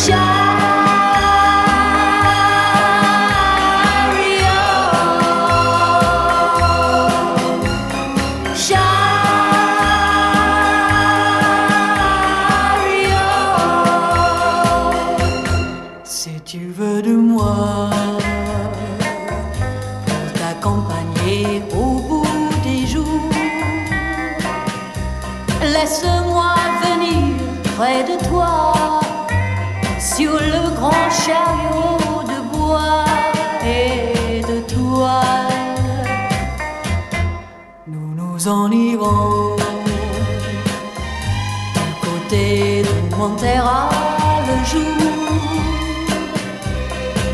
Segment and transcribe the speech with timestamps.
[0.00, 0.39] shine.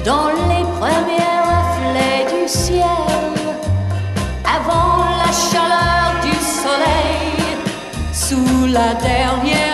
[0.06, 2.84] dans les premiers reflets du ciel,
[4.45, 7.59] avant la chaleur du soleil,
[8.12, 9.66] sous la dernière.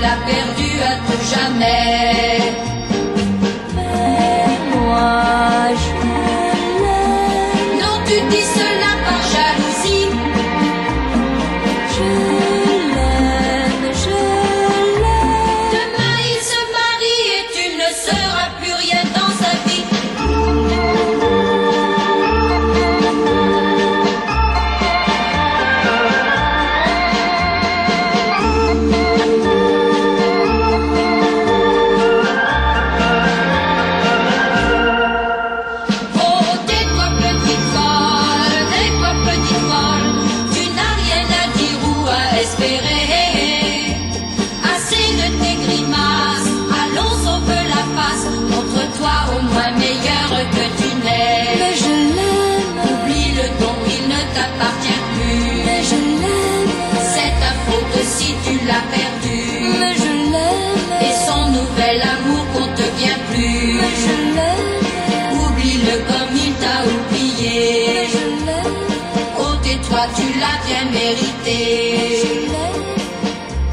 [0.00, 2.17] l'as perdu à tout jamais.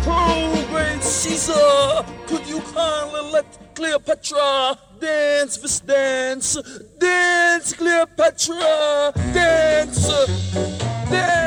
[0.07, 6.57] Oh, Ruben Caesar, could you kindly let Cleopatra dance this dance?
[6.99, 10.07] Dance, Cleopatra, dance,
[11.09, 11.44] dance.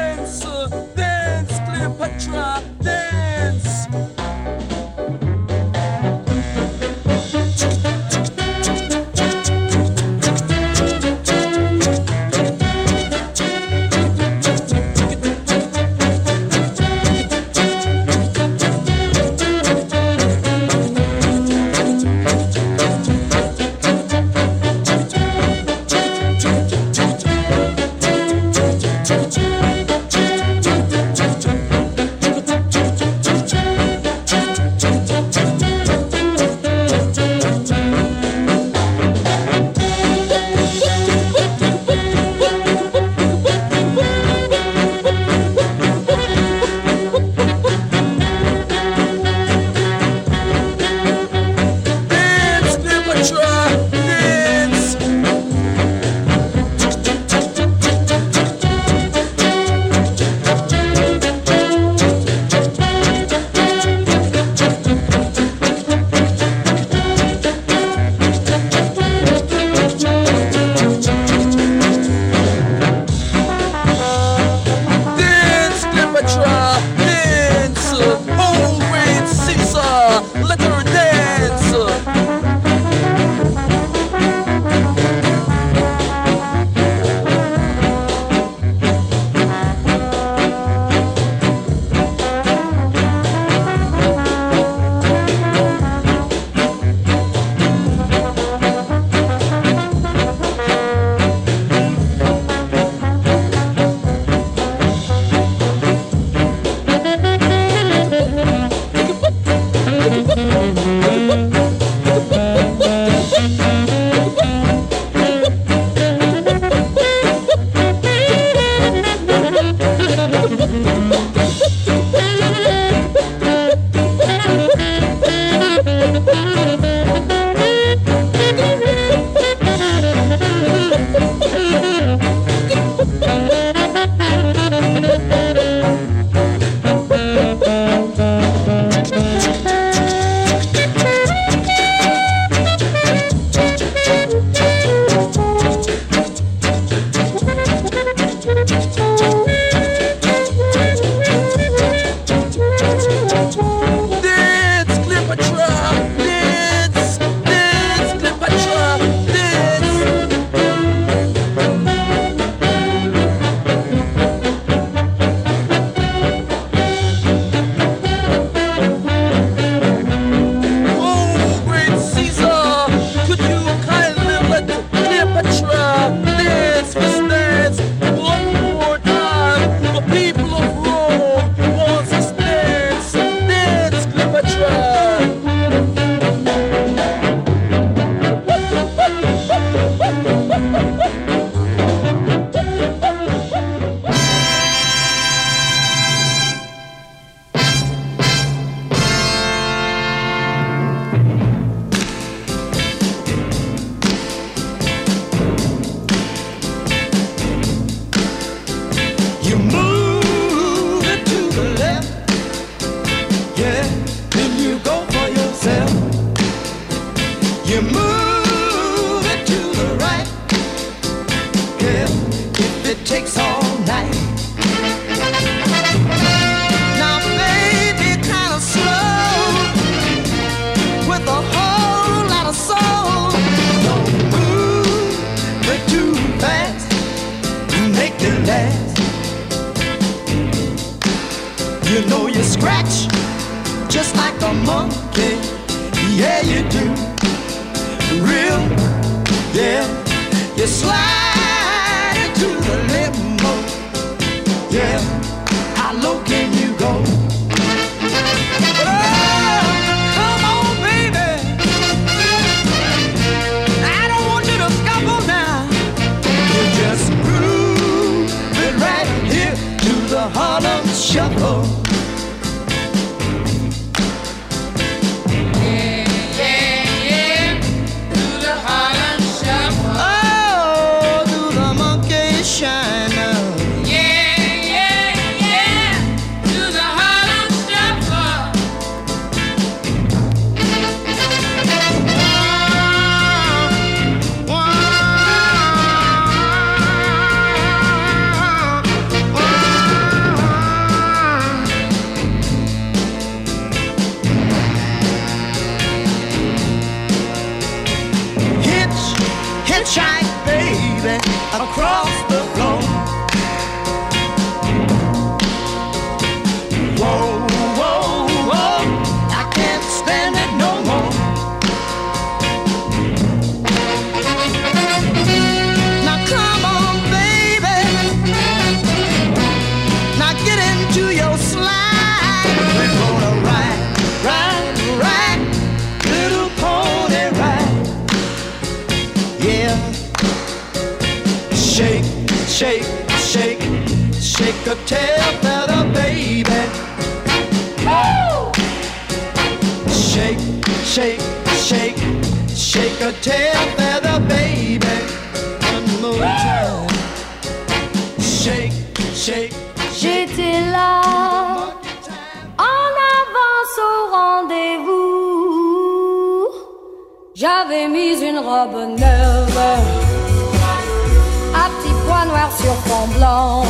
[372.57, 373.65] Sur fond blanc.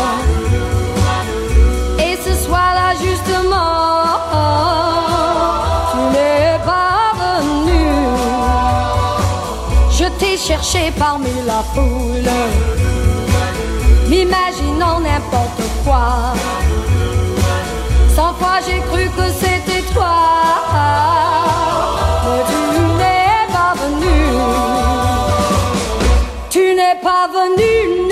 [1.98, 4.18] Et ce soir-là, justement,
[5.90, 7.84] tu n'es pas venu.
[9.90, 12.30] Je t'ai cherché parmi la foule
[14.08, 16.32] m'imaginant n'importe quoi.
[18.14, 20.16] Cent fois j'ai cru que c'était toi,
[22.24, 22.60] mais tu
[23.00, 24.18] n'es pas venu.
[26.50, 28.07] Tu n'es pas venu,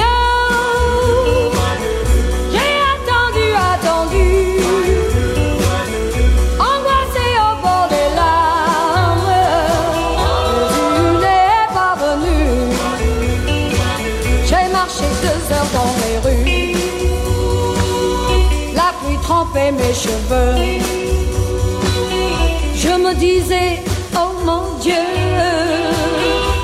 [22.74, 23.82] Je me disais,
[24.14, 25.06] oh mon Dieu,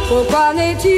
[0.09, 0.92] pourquoi n'est-il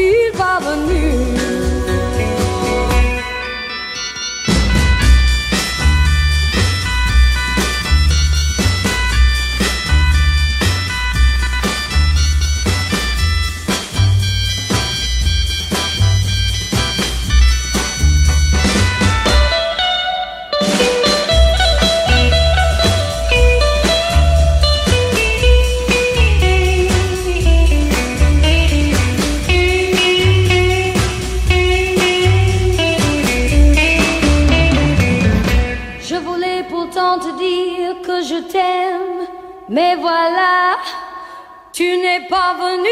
[42.52, 42.83] tu n'es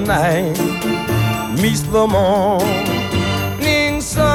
[0.00, 0.58] night
[1.60, 4.28] meets the morning sun.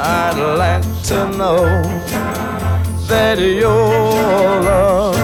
[0.00, 1.64] I'd like to know
[3.08, 5.16] that your love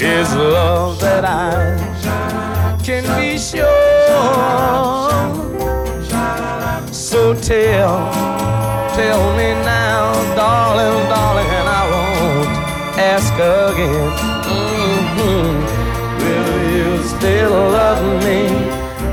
[0.00, 3.66] is love that I can be sure.
[6.92, 8.12] So tell,
[8.94, 11.55] tell me now, darling, darling
[12.98, 14.10] ask again.
[14.48, 15.52] Mm-hmm.
[16.22, 18.40] Will you still love me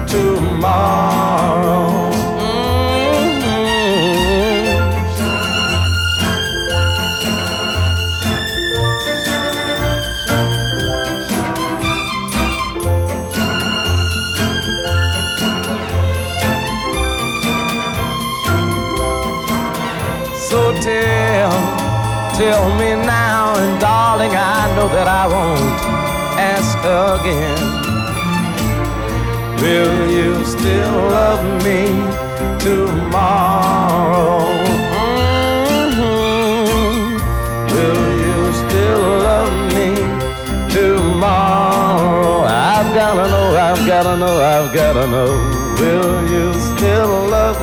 [0.07, 1.83] tomorrow?
[2.39, 2.83] Mm-hmm.
[22.35, 23.02] tell me
[24.93, 25.81] that I won't
[26.37, 27.61] ask again.
[29.63, 31.81] Will you still love me
[32.61, 34.45] tomorrow?
[35.89, 37.17] Mm-hmm.
[37.73, 39.89] Will you still love me
[40.77, 42.43] tomorrow?
[42.45, 45.31] I've gotta know, I've gotta know, I've gotta know.
[45.81, 47.62] Will you still love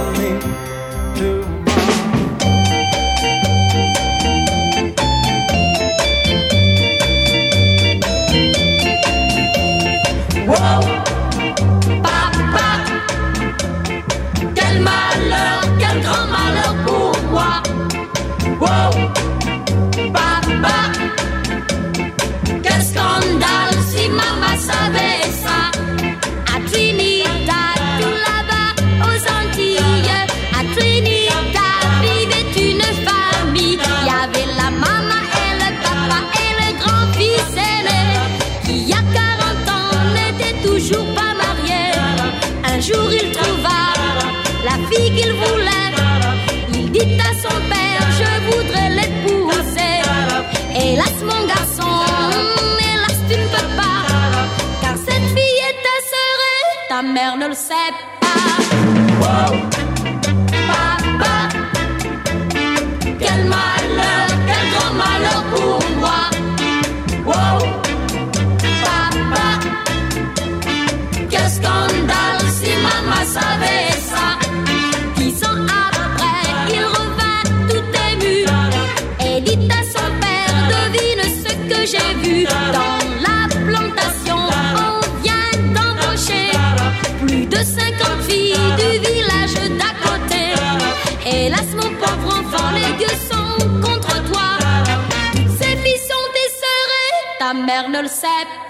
[98.02, 98.69] lo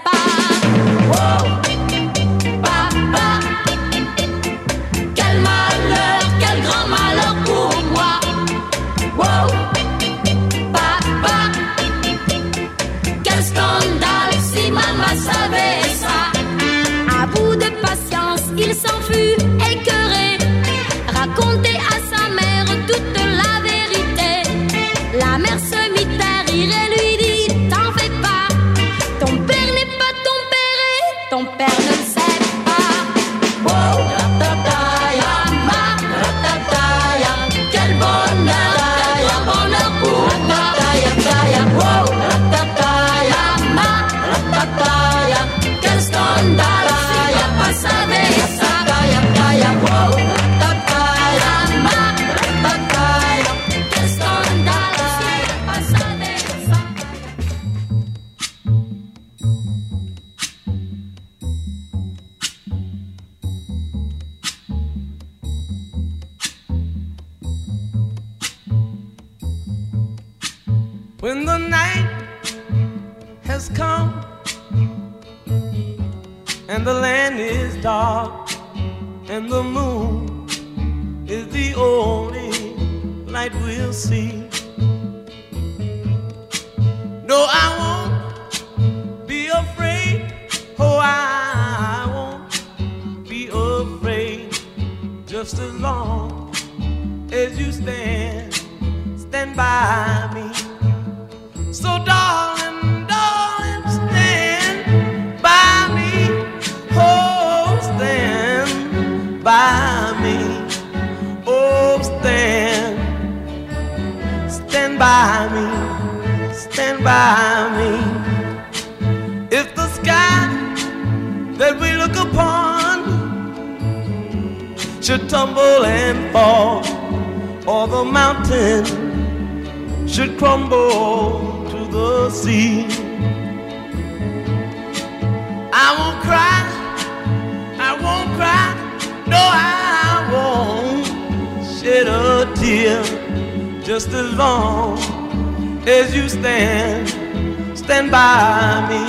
[148.89, 149.03] me.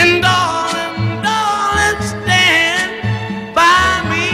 [0.00, 2.92] And darling, darling, stand
[3.54, 4.26] by me.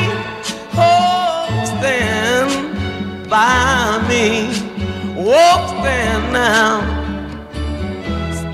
[0.76, 2.50] Oh, stand
[3.28, 4.50] by me.
[5.18, 6.74] Oh, stand now.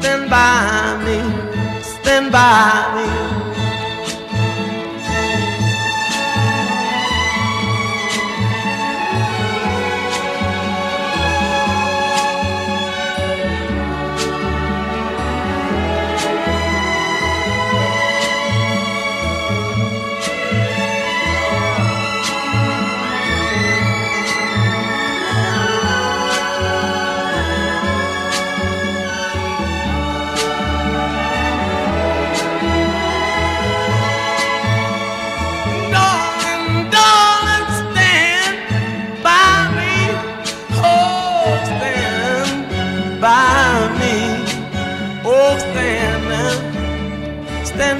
[0.00, 1.18] Stand by me.
[1.82, 3.21] Stand by me.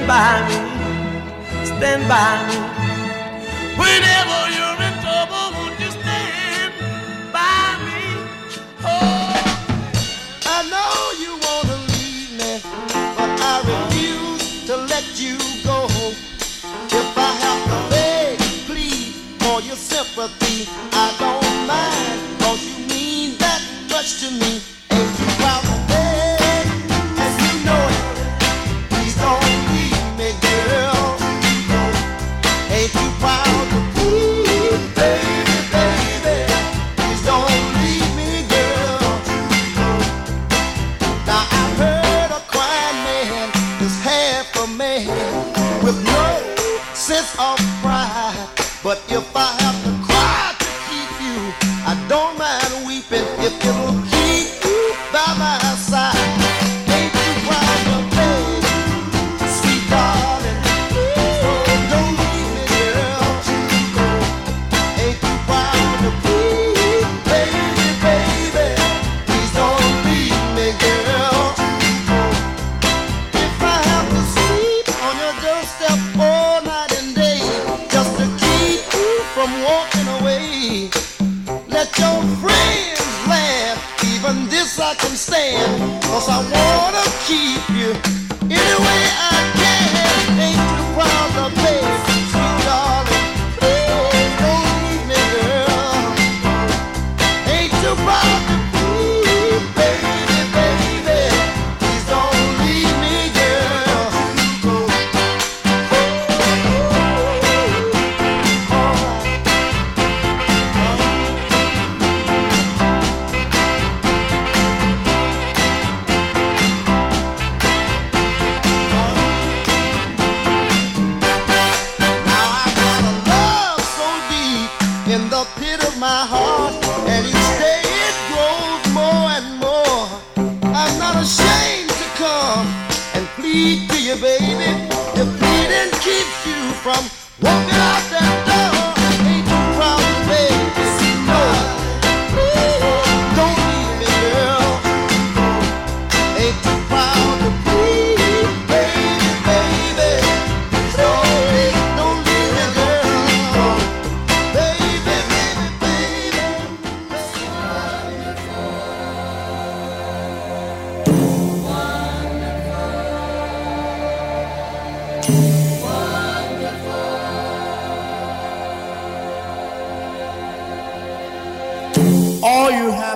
[0.03, 2.72] Stand by me, stand by me.
[52.13, 54.02] don't mind weeping if it'll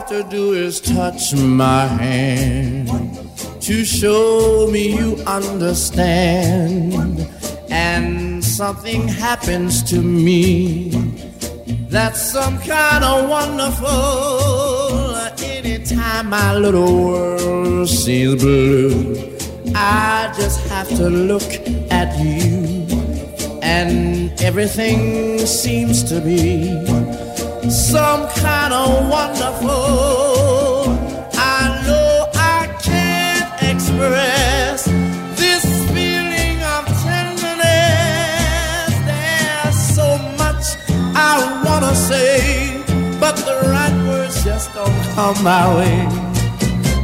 [0.10, 2.88] have to do is touch my hand
[3.62, 6.94] to show me you understand.
[7.70, 10.90] And something happens to me
[11.90, 15.16] that's some kind of wonderful.
[15.46, 19.16] Anytime my little world seems blue,
[19.76, 21.52] I just have to look
[21.92, 22.88] at you,
[23.62, 26.70] and everything seems to be
[27.70, 29.68] some kind of wonderful.
[31.34, 34.86] I know I can't express
[35.36, 38.90] this feeling of tenderness.
[39.06, 40.78] There's so much
[41.16, 42.82] I wanna say,
[43.20, 46.08] but the right words just don't come my way.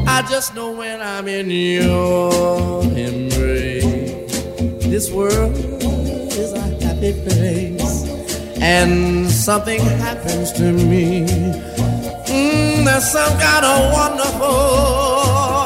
[0.08, 4.42] I just know when I'm in your embrace,
[4.86, 8.03] this world is a happy place
[8.64, 11.26] and something happens to me.
[12.28, 15.63] Mm, there's some kind of wonderful.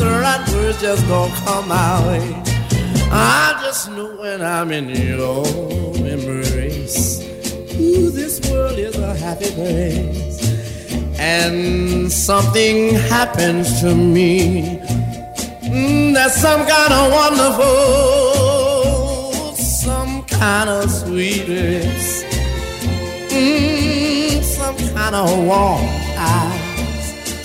[0.00, 2.42] The right words just don't come my way.
[3.12, 5.46] I just know when I'm in your
[6.14, 7.20] embrace.
[7.78, 10.40] Ooh, this world is a happy place.
[11.18, 14.80] And something happens to me.
[15.68, 17.66] Mm, that's some kind of wonderful,
[19.54, 22.24] some kind of sweetness,
[23.28, 26.00] mm, some kind of warm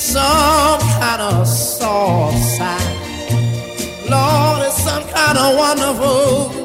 [0.06, 2.96] some kind of soft side.
[4.08, 6.65] Lord, it's some kind of wonderful.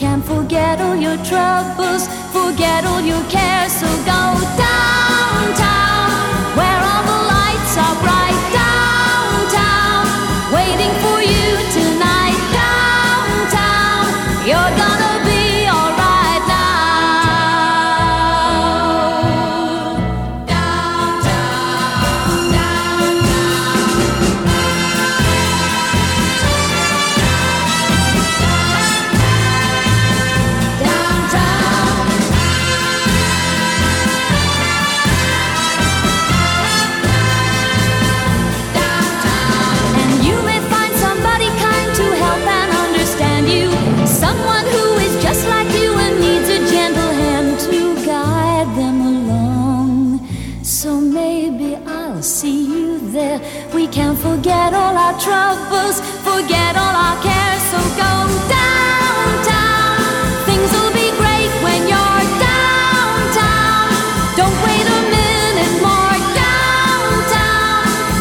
[0.00, 5.29] Can't forget all your troubles, forget all your cares, so go down.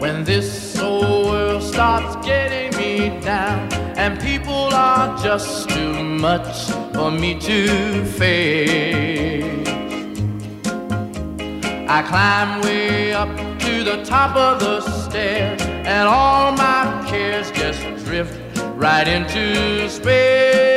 [0.00, 7.10] when this old world starts getting me down, and people are just too much for
[7.10, 9.69] me to face.
[11.92, 13.28] I climb way up
[13.62, 18.38] to the top of the stair, and all my cares just drift
[18.76, 20.69] right into space.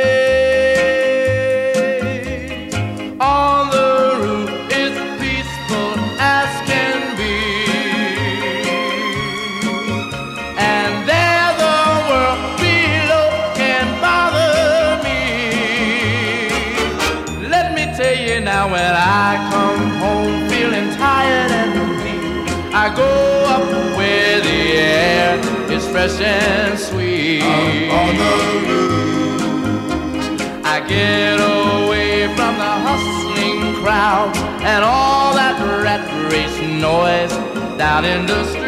[26.08, 27.42] Fresh and sweet.
[27.42, 28.32] on the
[28.68, 29.40] roof.
[30.64, 37.32] I get away from the hustling crowd and all that rat race noise
[37.78, 38.63] down in the street.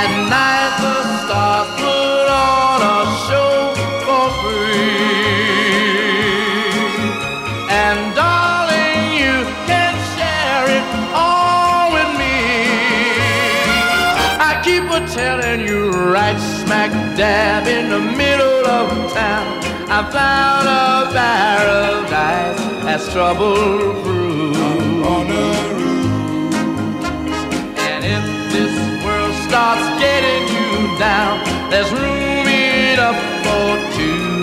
[0.00, 3.54] At night the stars put on a show
[4.04, 5.88] for free.
[7.82, 9.36] And darling, you
[9.66, 10.86] can share it
[11.24, 12.38] all with me.
[14.48, 19.46] I keep a telling you right smack dab in the middle of town.
[19.90, 23.98] I found a paradise that's trouble
[31.18, 34.42] you there's room enough for two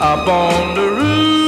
[0.00, 1.45] up on the roof.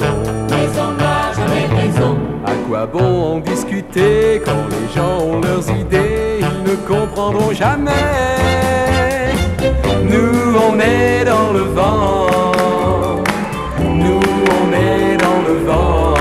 [0.00, 0.94] Raison.
[1.48, 2.46] mais on.
[2.46, 6.40] À quoi bon en discuter quand les gens ont leurs idées?
[6.40, 7.90] Ils ne comprendront jamais.
[10.04, 12.26] Nous, on est dans le vent.
[13.80, 14.20] Nous,
[14.58, 16.14] on est dans le vent.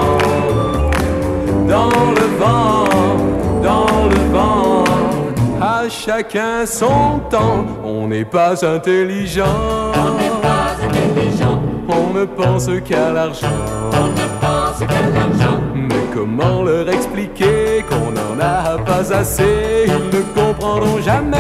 [1.68, 2.88] Dans le vent,
[3.62, 4.84] dans le vent.
[5.62, 7.66] À chacun son temps.
[7.84, 9.93] On n'est pas intelligent.
[12.14, 13.48] Ne pense qu'à l'argent.
[13.92, 15.60] on ne pense qu'à l'argent.
[15.76, 19.86] Mais comment leur expliquer qu'on n'en a pas assez?
[19.88, 21.38] Ils ne comprendront jamais.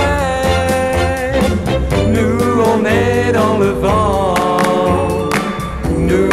[2.15, 5.29] Nous, on est dans le vent.
[5.97, 6.29] Nous,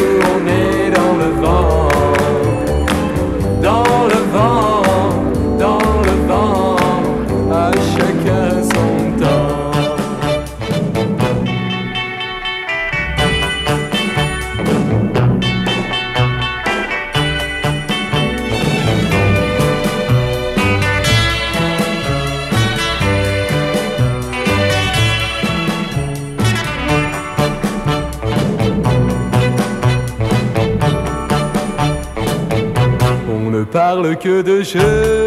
[33.92, 35.26] On ne parle que de jeu.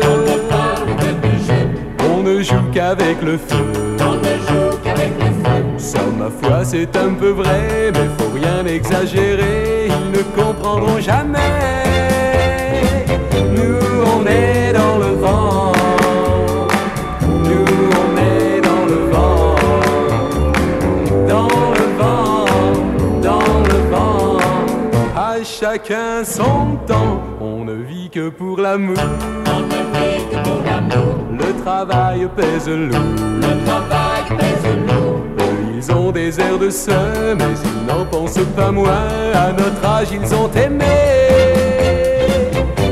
[2.09, 3.97] On ne joue qu'avec le feu.
[5.78, 9.88] Ça, ma foi, c'est un peu vrai, mais faut rien exagérer.
[9.88, 11.84] Ils ne comprendront jamais.
[13.34, 13.80] Nous,
[14.16, 15.74] on est dans le vent.
[17.22, 17.66] nous
[18.05, 19.55] on est dans le vent,
[21.28, 22.45] dans le vent,
[23.22, 24.38] dans le vent.
[25.18, 27.32] Ah chacun son temps
[28.55, 28.95] pour l'amour.
[29.47, 32.99] On ne vit que pour l'amour, Le travail pèse lourd.
[33.41, 35.21] le travail pèse lourd.
[35.39, 39.07] Eux, Ils ont des airs de sœurs, mais ils n'en pensent pas moins.
[39.33, 40.85] À notre âge, ils ont aimé.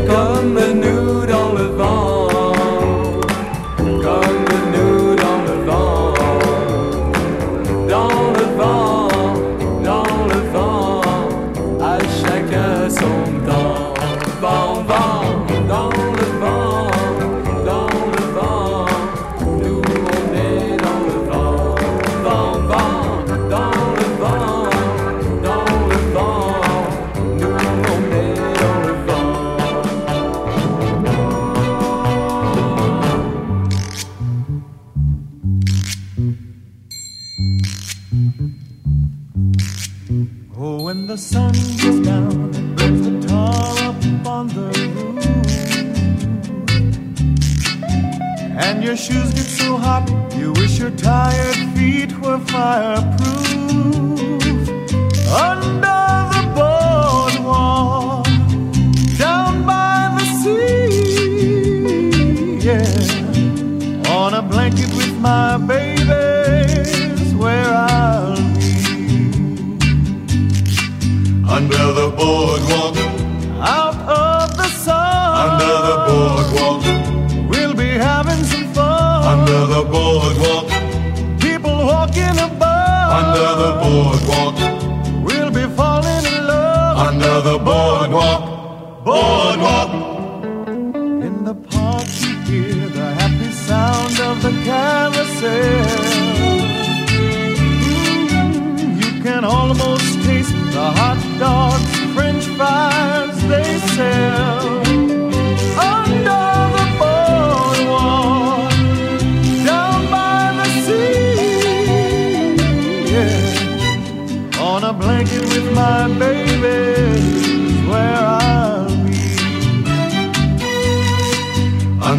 [0.10, 2.28] Comme nous dans le vent.
[3.78, 4.61] Comme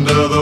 [0.02, 0.41] Under the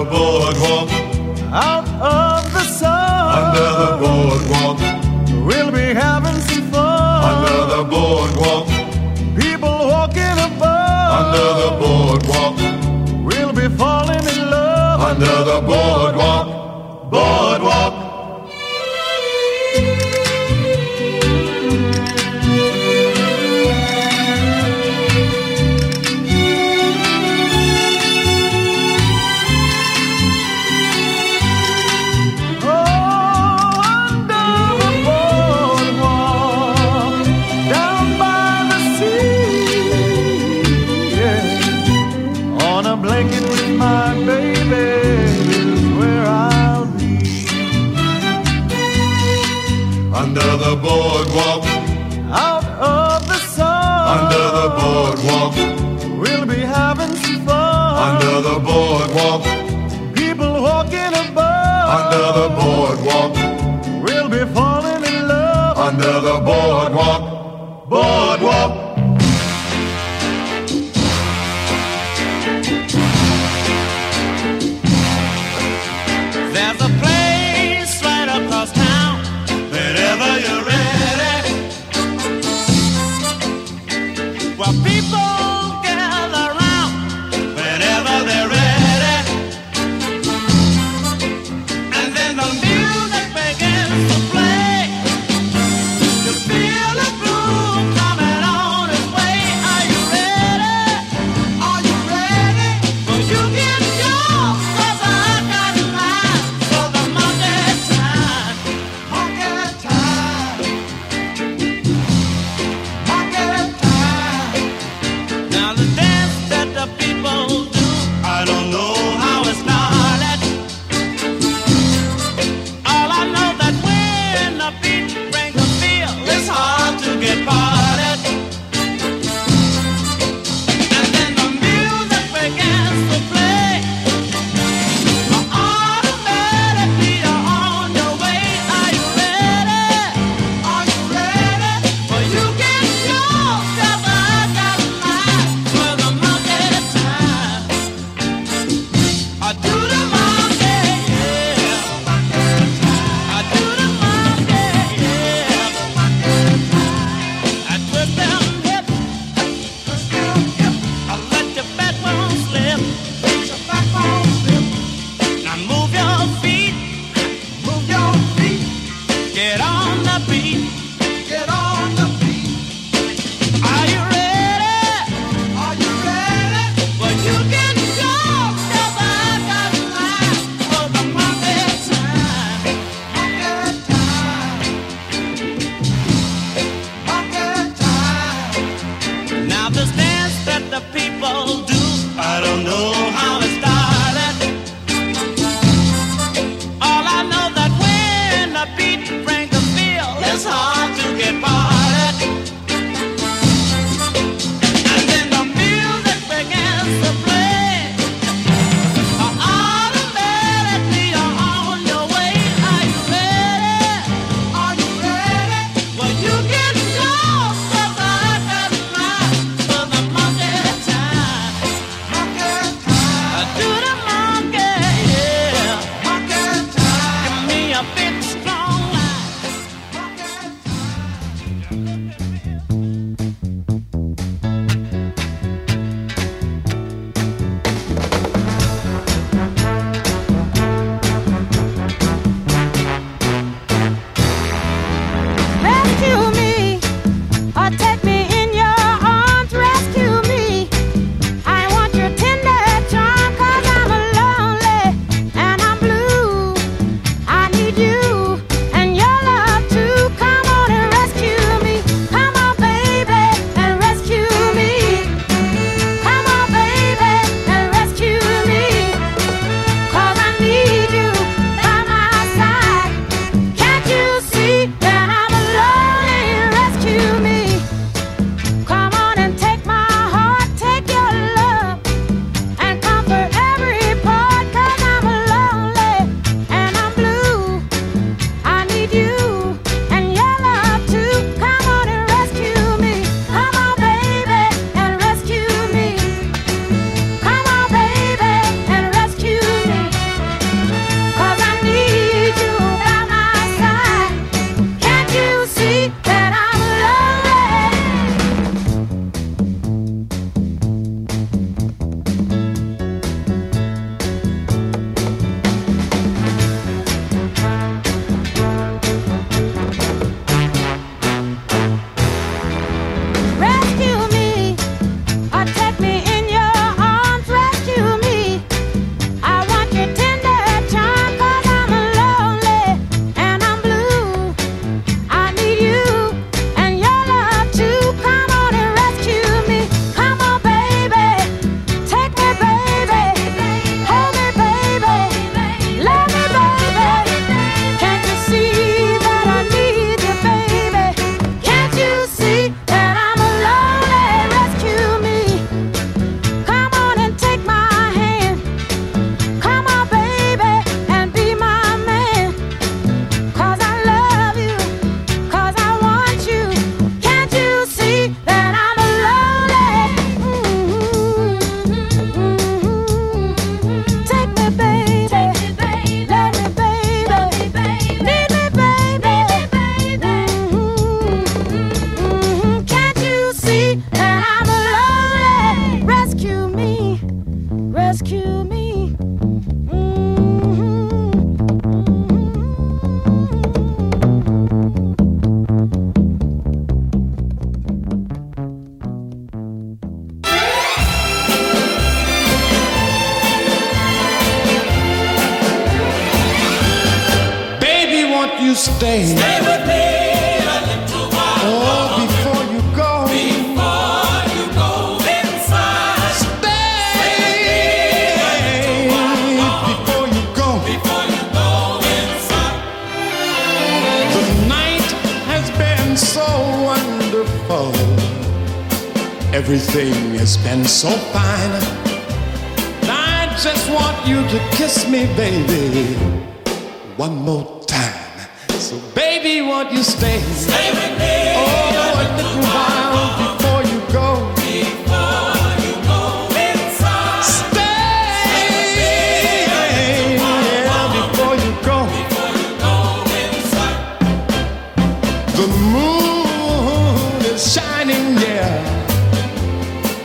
[457.30, 458.60] is shining, yeah,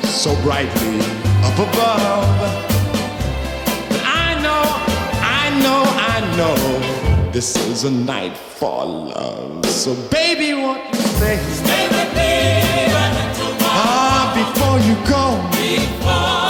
[0.03, 0.99] so brightly
[1.43, 2.25] up above.
[4.03, 4.63] I know,
[5.21, 9.65] I know, I know, this is a night for love.
[9.65, 11.37] So, baby, what you say?
[11.37, 12.93] Stay with me,
[13.61, 15.25] ah, before you go.
[15.51, 16.44] Before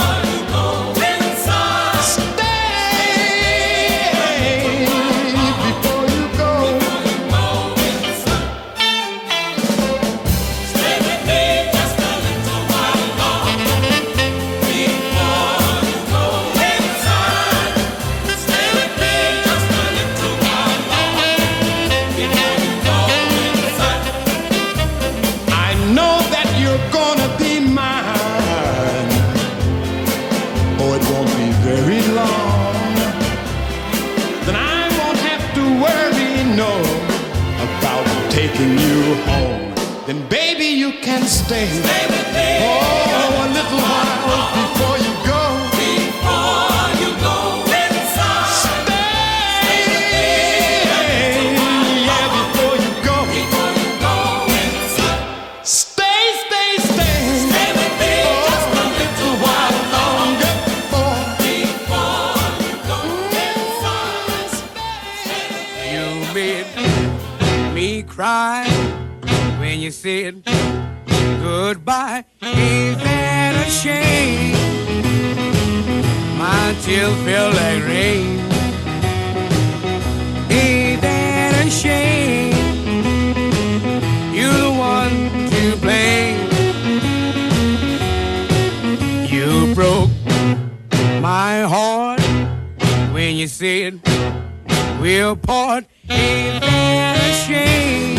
[95.05, 98.15] will part ain't that a shame?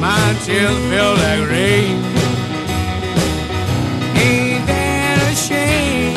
[0.00, 1.96] My tears feel like rain.
[4.26, 6.16] Ain't that a shame?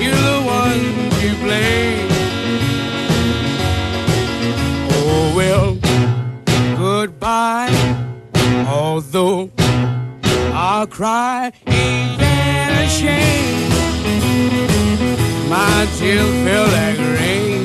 [0.00, 0.84] You're the one
[1.20, 2.08] to blame.
[4.98, 5.68] Oh well,
[6.76, 7.70] goodbye.
[8.68, 9.52] Although
[10.52, 13.65] I cry, ain't that a shame?
[15.48, 17.55] my chill feel like rain.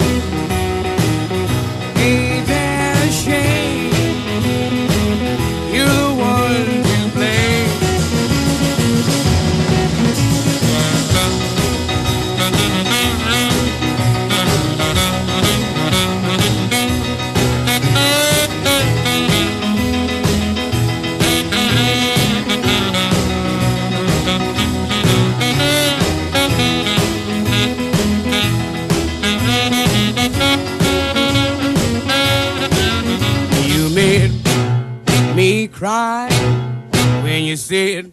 [37.71, 38.11] said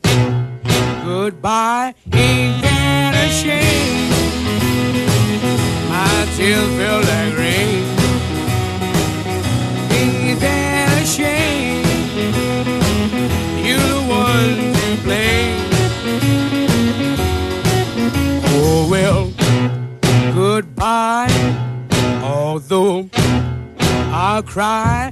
[1.05, 4.09] goodbye ain't that a shame
[5.91, 7.83] my tears feel like rain
[9.99, 11.83] ain't that a shame
[13.67, 15.59] you're the one to blame.
[18.55, 19.33] Oh well
[20.37, 21.35] goodbye
[22.23, 23.11] although
[24.13, 25.08] I'll cry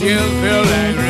[0.00, 1.07] you feel angry.